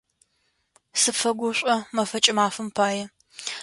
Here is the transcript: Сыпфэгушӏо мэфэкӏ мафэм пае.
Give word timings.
Сыпфэгушӏо 1.01 1.75
мэфэкӏ 1.95 2.31
мафэм 2.37 2.67
пае. 2.75 3.03